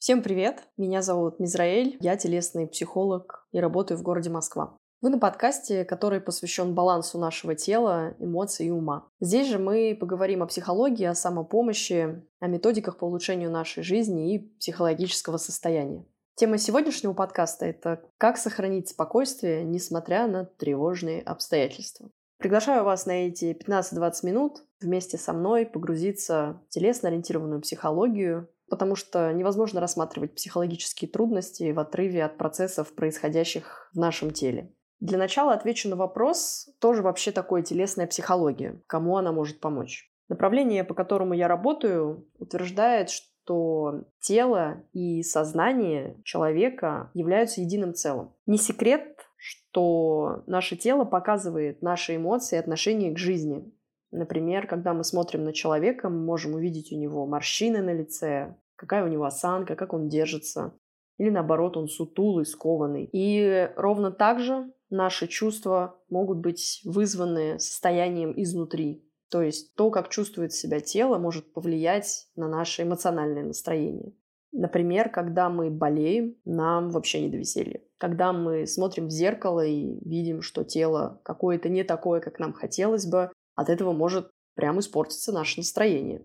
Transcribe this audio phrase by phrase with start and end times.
[0.00, 0.62] Всем привет!
[0.76, 4.76] Меня зовут Мизраэль, я телесный психолог и работаю в городе Москва.
[5.00, 9.08] Вы на подкасте, который посвящен балансу нашего тела, эмоций и ума.
[9.18, 14.38] Здесь же мы поговорим о психологии, о самопомощи, о методиках по улучшению нашей жизни и
[14.60, 16.06] психологического состояния.
[16.36, 22.08] Тема сегодняшнего подкаста– это «Как сохранить спокойствие, несмотря на тревожные обстоятельства».
[22.38, 29.32] Приглашаю вас на эти 15-20 минут вместе со мной погрузиться в телесно-ориентированную психологию, потому что
[29.32, 34.72] невозможно рассматривать психологические трудности в отрыве от процессов, происходящих в нашем теле.
[35.00, 40.10] Для начала отвечу на вопрос, тоже вообще такое телесная психология, кому она может помочь.
[40.28, 48.34] Направление, по которому я работаю, утверждает, что тело и сознание человека являются единым целым.
[48.46, 53.72] Не секрет, что наше тело показывает наши эмоции и отношение к жизни.
[54.10, 59.04] Например, когда мы смотрим на человека, мы можем увидеть у него морщины на лице, какая
[59.04, 60.72] у него осанка, как он держится.
[61.18, 63.08] Или наоборот, он сутулый, скованный.
[63.12, 69.04] И ровно так же наши чувства могут быть вызваны состоянием изнутри.
[69.30, 74.14] То есть то, как чувствует себя тело, может повлиять на наше эмоциональное настроение.
[74.52, 77.82] Например, когда мы болеем, нам вообще не до веселья.
[77.98, 83.06] Когда мы смотрим в зеркало и видим, что тело какое-то не такое, как нам хотелось
[83.06, 86.24] бы, от этого может прям испортиться наше настроение.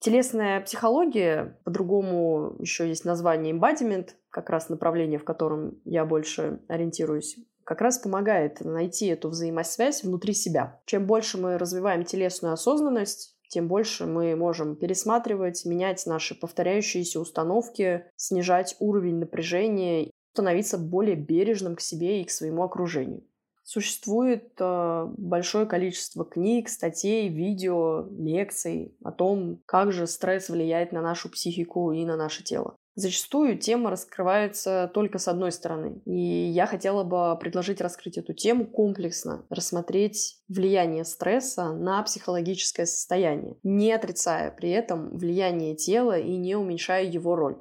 [0.00, 7.36] Телесная психология, по-другому еще есть название embodiment, как раз направление, в котором я больше ориентируюсь,
[7.64, 10.80] как раз помогает найти эту взаимосвязь внутри себя.
[10.86, 18.04] Чем больше мы развиваем телесную осознанность, тем больше мы можем пересматривать, менять наши повторяющиеся установки,
[18.14, 23.24] снижать уровень напряжения, становиться более бережным к себе и к своему окружению.
[23.70, 31.02] Существует э, большое количество книг, статей, видео, лекций о том, как же стресс влияет на
[31.02, 32.76] нашу психику и на наше тело.
[32.94, 36.00] Зачастую тема раскрывается только с одной стороны.
[36.06, 43.58] И я хотела бы предложить раскрыть эту тему комплексно, рассмотреть влияние стресса на психологическое состояние,
[43.62, 47.58] не отрицая при этом влияние тела и не уменьшая его роль.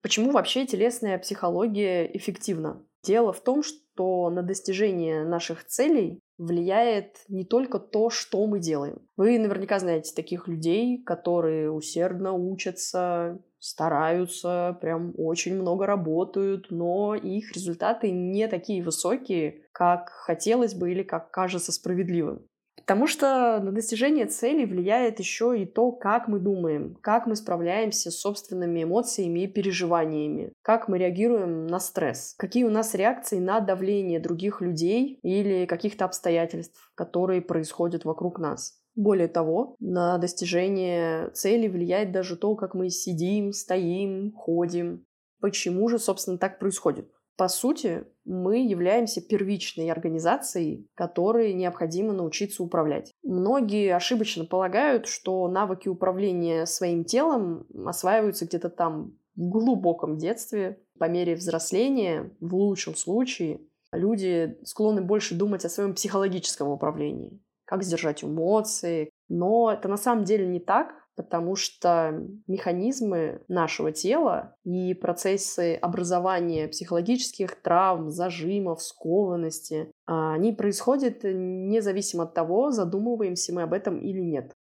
[0.00, 2.82] Почему вообще телесная психология эффективна?
[3.02, 9.00] Дело в том, что на достижение наших целей влияет не только то, что мы делаем.
[9.16, 17.52] Вы наверняка знаете таких людей, которые усердно учатся, стараются, прям очень много работают, но их
[17.52, 22.46] результаты не такие высокие, как хотелось бы или как кажется справедливым.
[22.86, 28.12] Потому что на достижение цели влияет еще и то, как мы думаем, как мы справляемся
[28.12, 33.58] с собственными эмоциями и переживаниями, как мы реагируем на стресс, какие у нас реакции на
[33.58, 38.78] давление других людей или каких-то обстоятельств, которые происходят вокруг нас.
[38.94, 45.04] Более того, на достижение цели влияет даже то, как мы сидим, стоим, ходим.
[45.40, 47.10] Почему же, собственно, так происходит?
[47.36, 53.12] По сути, мы являемся первичной организацией, которой необходимо научиться управлять.
[53.22, 60.82] Многие ошибочно полагают, что навыки управления своим телом осваиваются где-то там в глубоком детстве.
[60.98, 63.60] По мере взросления, в лучшем случае,
[63.92, 67.38] люди склонны больше думать о своем психологическом управлении.
[67.66, 69.10] Как сдержать эмоции.
[69.28, 76.68] Но это на самом деле не так потому что механизмы нашего тела и процессы образования
[76.68, 84.20] психологических травм, зажимов, скованности, а, они происходят независимо от того, задумываемся мы об этом или
[84.20, 84.52] нет.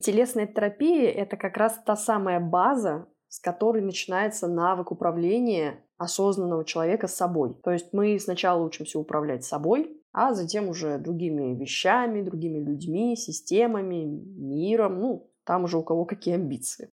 [0.00, 7.08] Телесная терапия— это как раз та самая база, с которой начинается навык управления осознанного человека
[7.08, 7.54] собой.
[7.62, 14.04] То есть мы сначала учимся управлять собой, а затем уже другими вещами, другими людьми, системами,
[14.04, 16.90] миром, ну, там уже у кого какие амбиции.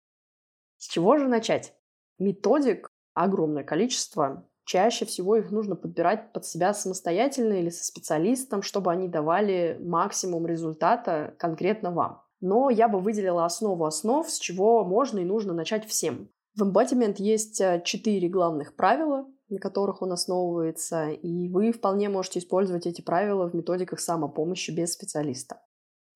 [0.76, 1.75] С чего же начать?
[2.19, 4.48] Методик огромное количество.
[4.64, 10.47] Чаще всего их нужно подбирать под себя самостоятельно или со специалистом, чтобы они давали максимум
[10.47, 12.22] результата конкретно вам.
[12.41, 16.28] Но я бы выделила основу основ, с чего можно и нужно начать всем.
[16.54, 22.39] В Embodiment есть э, четыре главных правила, на которых он основывается, и вы вполне можете
[22.39, 25.62] использовать эти правила в методиках самопомощи без специалиста.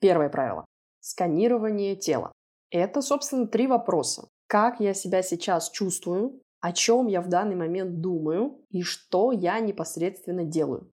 [0.00, 0.64] Первое правило.
[1.02, 2.31] Сканирование тела.
[2.70, 4.28] Это, собственно, три вопроса.
[4.46, 9.58] Как я себя сейчас чувствую, о чем я в данный момент думаю и что я
[9.58, 10.93] непосредственно делаю.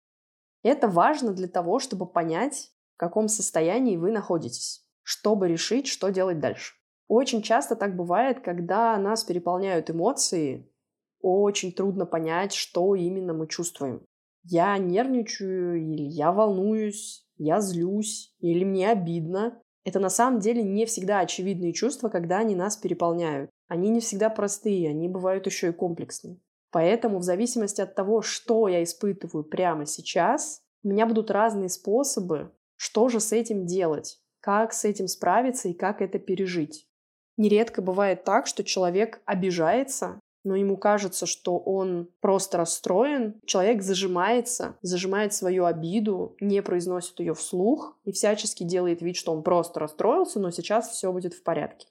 [0.61, 6.41] Это важно для того, чтобы понять, в каком состоянии вы находитесь, чтобы решить, что делать
[6.41, 6.73] дальше.
[7.07, 10.69] Очень часто так бывает, когда нас переполняют эмоции,
[11.21, 14.05] очень трудно понять, что именно мы чувствуем.
[14.43, 19.62] Я нервничаю, или я волнуюсь, я злюсь, или мне обидно.
[19.85, 23.49] Это на самом деле не всегда очевидные чувства, когда они нас переполняют.
[23.67, 26.37] они не всегда простые, они бывают еще и комплексные.
[26.71, 32.51] Поэтому в зависимости от того, что я испытываю прямо сейчас, у меня будут разные способы,
[32.75, 36.87] что же с этим делать, как с этим справиться и как это пережить.
[37.37, 43.39] Нередко бывает так, что человек обижается, но ему кажется, что он просто расстроен.
[43.45, 49.43] Человек зажимается, зажимает свою обиду, не произносит ее вслух и всячески делает вид, что он
[49.43, 51.87] просто расстроился, но сейчас все будет в порядке.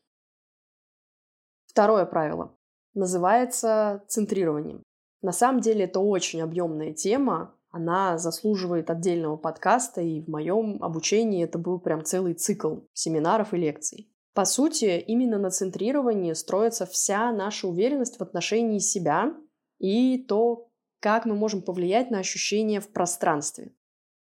[1.66, 2.54] Второе правило
[2.94, 4.82] называется центрированием.
[5.22, 11.42] На самом деле это очень объемная тема, она заслуживает отдельного подкаста, и в моем обучении
[11.42, 14.11] это был прям целый цикл семинаров и лекций.
[14.34, 19.34] По сути, именно на центрировании строится вся наша уверенность в отношении себя
[19.78, 20.70] и то,
[21.00, 23.74] как мы можем повлиять на ощущения в пространстве.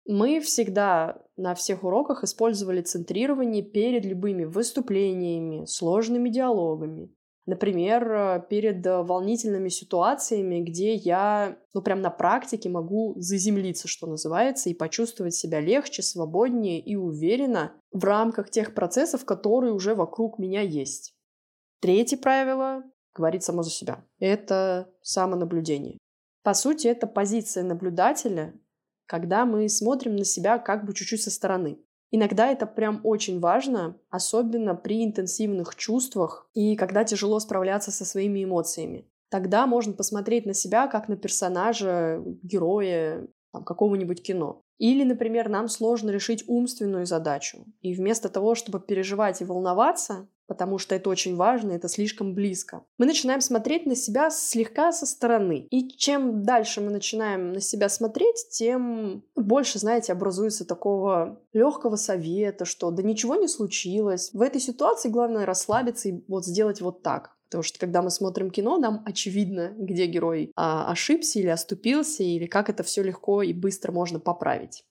[0.05, 7.13] Мы всегда на всех уроках использовали центрирование перед любыми выступлениями, сложными диалогами,
[7.49, 14.05] Например, э, перед э, волнительными ситуациями, где я, ну, прям на практике могу заземлиться, что
[14.05, 20.37] называется, и почувствовать себя легче, свободнее и уверенно в рамках тех процессов, которые уже вокруг
[20.37, 21.15] меня есть.
[21.81, 22.83] Третье правило
[23.15, 24.05] говорит само за себя.
[24.19, 25.97] Это самонаблюдение.
[26.43, 28.53] По сути, это позиция наблюдателя,
[29.07, 31.79] когда мы смотрим на себя как бы чуть-чуть со стороны.
[32.11, 38.43] Иногда это прям очень важно, особенно при интенсивных чувствах и когда тяжело справляться со своими
[38.43, 39.07] эмоциями.
[39.29, 44.61] Тогда можно посмотреть на себя как на персонажа, героя какого-нибудь кино.
[44.79, 47.65] Или, например, нам сложно решить умственную задачу.
[47.81, 52.83] И вместо того, чтобы переживать и волноваться, потому что это очень важно, это слишком близко.
[52.97, 55.67] Мы начинаем смотреть на себя слегка со стороны.
[55.69, 62.65] И чем дальше мы начинаем на себя смотреть, тем больше, знаете, образуется такого легкого совета,
[62.65, 64.31] что да ничего не случилось.
[64.33, 67.37] В этой ситуации главное расслабиться и вот сделать вот так.
[67.49, 72.45] Потому что когда мы смотрим кино, нам очевидно, где герой а, ошибся или оступился, или
[72.45, 74.83] как это все легко и быстро можно поправить.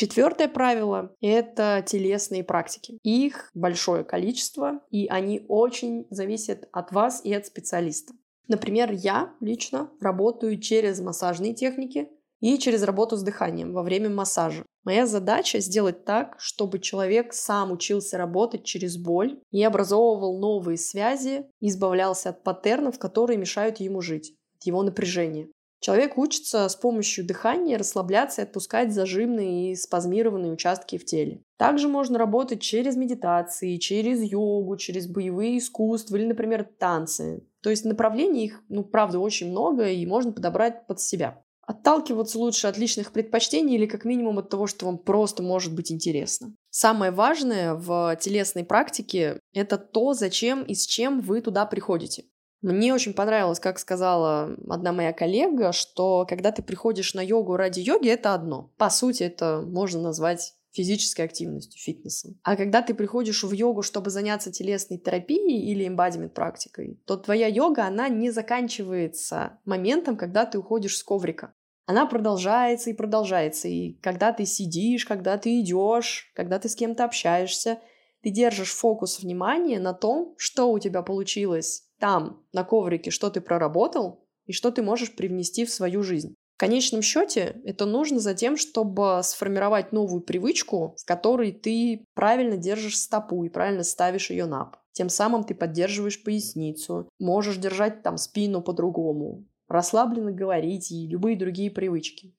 [0.00, 2.98] Четвертое правило— это телесные практики.
[3.02, 8.14] Их большое количество, и они очень зависят от вас и от специалиста.
[8.48, 12.08] Например, я лично работаю через массажные техники
[12.40, 14.64] и через работу с дыханием во время массажа.
[14.84, 21.44] Моя задача сделать так, чтобы человек сам учился работать через боль и образовывал новые связи,
[21.60, 25.50] избавлялся от паттернов, которые мешают ему жить, от его напряжения.
[25.80, 31.42] Человек учится с помощью дыхания расслабляться и отпускать зажимные и спазмированные участки в теле.
[31.56, 37.46] Также можно работать через медитации, через йогу, через боевые искусства или, например, танцы.
[37.62, 41.42] То есть направлений их, ну, правда, очень много, и можно подобрать под себя.
[41.62, 45.92] Отталкиваться лучше от личных предпочтений или как минимум от того, что вам просто может быть
[45.92, 46.52] интересно.
[46.68, 52.24] Самое важное в телесной практике– это то, зачем и с чем вы туда приходите.
[52.62, 57.80] Мне очень понравилось, как сказала одна моя коллега, что когда ты приходишь на йогу ради
[57.80, 58.70] йоги, это одно.
[58.76, 62.38] По сути, это можно назвать физической активностью, фитнесом.
[62.42, 67.48] А когда ты приходишь в йогу, чтобы заняться телесной терапией или эмбадимент практикой, то твоя
[67.48, 71.54] йога, она не заканчивается моментом, когда ты уходишь с коврика.
[71.86, 73.66] Она продолжается и продолжается.
[73.66, 77.80] И когда ты сидишь, когда ты идешь, когда ты с кем-то общаешься,
[78.22, 83.40] ты держишь фокус внимания на том, что у тебя получилось там, на коврике, что ты
[83.40, 86.34] проработал и что ты можешь привнести в свою жизнь.
[86.56, 92.56] В конечном счете это нужно за тем, чтобы сформировать новую привычку, с которой ты правильно
[92.56, 94.80] держишь стопу и правильно ставишь ее на пол.
[94.92, 101.70] Тем самым ты поддерживаешь поясницу, можешь держать там спину по-другому, расслабленно говорить и любые другие
[101.70, 102.34] привычки.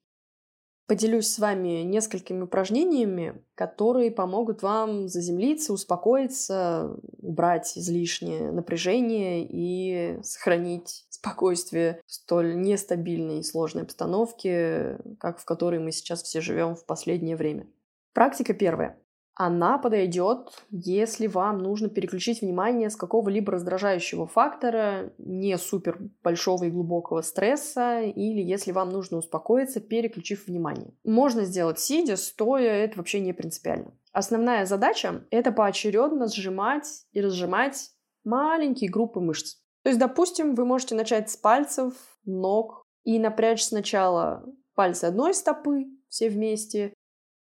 [0.87, 11.05] Поделюсь с вами несколькими упражнениями, которые помогут вам заземлиться, успокоиться, убрать излишнее напряжение и сохранить
[11.09, 16.85] спокойствие в столь нестабильной и сложной обстановке, как в которой мы сейчас все живем в
[16.85, 17.67] последнее время.
[18.13, 19.00] Практика первая.
[19.33, 26.69] Она подойдет, если вам нужно переключить внимание с какого-либо раздражающего фактора, не супер большого и
[26.69, 30.93] глубокого стресса, или если вам нужно успокоиться, переключив внимание.
[31.03, 33.93] Можно сделать сидя, стоя, это вообще не принципиально.
[34.11, 37.91] Основная задача— это поочередно сжимать и разжимать
[38.25, 39.55] маленькие группы мышц.
[39.83, 41.93] То есть, допустим, вы можете начать с пальцев,
[42.25, 44.43] ног и напрячь сначала
[44.75, 46.93] пальцы одной стопы все вместе,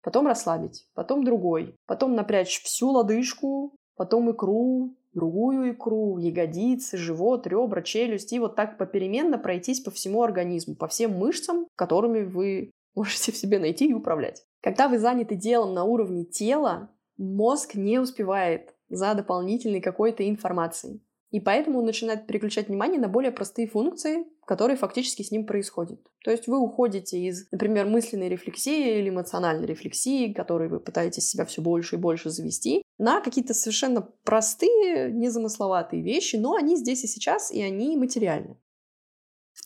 [0.01, 7.81] потом расслабить, потом другой, потом напрячь всю лодыжку, потом икру, другую икру, ягодицы, живот, ребра,
[7.81, 13.31] челюсть, и вот так попеременно пройтись по всему организму, по всем мышцам, которыми вы можете
[13.31, 14.43] в себе найти и управлять.
[14.61, 21.01] Когда вы заняты делом на уровне тела, мозг не успевает за дополнительной какой-то информацией.
[21.31, 25.99] И поэтому он начинает переключать внимание на более простые функции, которые фактически с ним происходят.
[26.23, 31.45] То есть вы уходите из, например, мысленной рефлексии или эмоциональной рефлексии, которой вы пытаетесь себя
[31.45, 37.07] все больше и больше завести, на какие-то совершенно простые, незамысловатые вещи, но они здесь и
[37.07, 38.57] сейчас, и они материальны.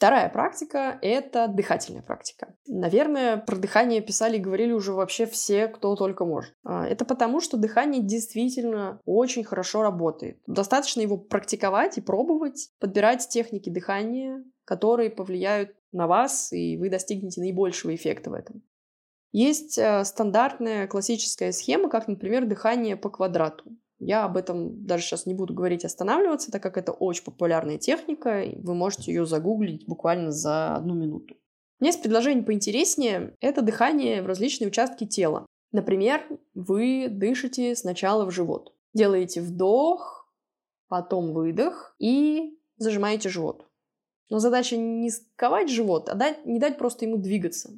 [0.03, 2.53] Вторая практика— это дыхательная практика.
[2.67, 6.53] Наверное, про дыхание писали и говорили уже вообще все, кто только может.
[6.65, 10.41] А, это потому, что дыхание действительно очень хорошо работает.
[10.45, 17.39] Достаточно его практиковать и пробовать, подбирать техники дыхания, которые повлияют на вас, и вы достигнете
[17.39, 18.61] наибольшего эффекта в этом.
[19.31, 23.63] Есть э, стандартная классическая схема, как, например, дыхание по квадрату.
[24.05, 28.43] Я об этом даже сейчас не буду говорить, останавливаться, так как это очень популярная техника,
[28.43, 31.35] и вы можете ее загуглить буквально за одну минуту.
[31.79, 33.35] Есть предложение поинтереснее.
[33.41, 35.45] Это дыхание в различные участки тела.
[35.71, 36.21] Например,
[36.53, 38.73] вы дышите сначала в живот.
[38.93, 40.31] Делаете вдох,
[40.87, 43.67] потом выдох и зажимаете живот.
[44.29, 47.71] Но задача не сковать живот, а дать, не дать просто ему двигаться.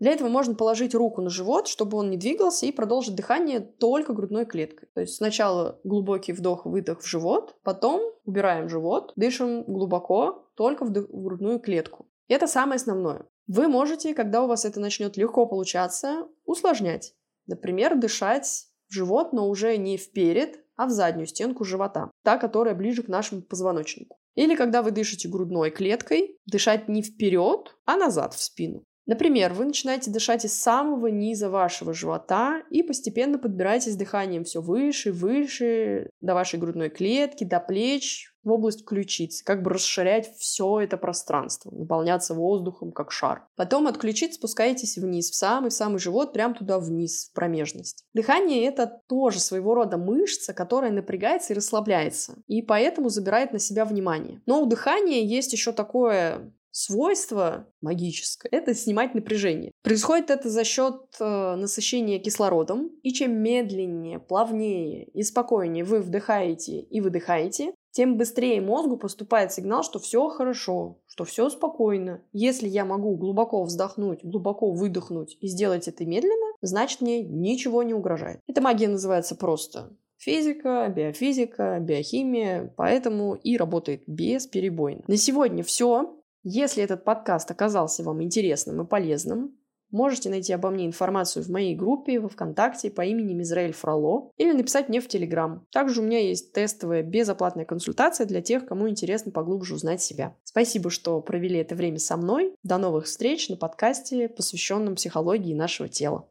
[0.00, 4.12] Для этого можно положить руку на живот, чтобы он не двигался, и продолжить дыхание только
[4.12, 4.88] грудной клеткой.
[4.94, 11.22] То есть сначала глубокий вдох-выдох в живот, потом убираем живот, дышим глубоко только в, в
[11.22, 12.06] грудную клетку.
[12.28, 13.26] Это самое основное.
[13.48, 17.14] Вы можете, когда у вас это начнет легко получаться, усложнять.
[17.46, 22.74] Например, дышать в живот, но уже не вперед, а в заднюю стенку живота, та, которая
[22.74, 24.18] ближе к нашему позвоночнику.
[24.34, 28.84] Или когда вы дышите грудной клеткой, дышать не вперед, а назад в спину.
[29.08, 35.12] Например, вы начинаете дышать из самого низа вашего живота и постепенно подбираетесь дыханием все выше,
[35.12, 40.96] выше, до вашей грудной клетки, до плеч, в область ключиц, как бы расширять все это
[40.96, 43.46] пространство, наполняться воздухом, как шар.
[43.56, 48.04] Потом от ключиц спускаетесь вниз, в самый-самый живот, прям туда вниз, в промежность.
[48.14, 53.84] Дыхание— это тоже своего рода мышца, которая напрягается и расслабляется, и поэтому забирает на себя
[53.84, 54.40] внимание.
[54.46, 59.72] Но у дыхания есть еще такое свойство магическое— это снимать напряжение.
[59.82, 66.80] Происходит это за счет э, насыщения кислородом, и чем медленнее, плавнее и спокойнее вы вдыхаете
[66.80, 72.22] и выдыхаете, тем быстрее мозгу поступает сигнал, что все хорошо, что все спокойно.
[72.32, 77.94] Если я могу глубоко вздохнуть, глубоко выдохнуть и сделать это медленно, значит мне ничего не
[77.94, 78.40] угрожает.
[78.46, 85.02] Эта магия называется просто физика, биофизика, биохимия, поэтому и работает бесперебойно.
[85.06, 86.17] На сегодня все.
[86.42, 89.58] Если этот подкаст оказался вам интересным и полезным,
[89.90, 94.52] можете найти обо мне информацию в моей группе во ВКонтакте по имени Мизраэль Фроло или
[94.52, 95.66] написать мне в Телеграм.
[95.72, 100.36] Также у меня есть тестовая безоплатная консультация для тех, кому интересно поглубже узнать себя.
[100.44, 102.54] Спасибо, что провели это время со мной.
[102.62, 106.26] До новых встреч на подкасте, посвященном психологии нашего тела.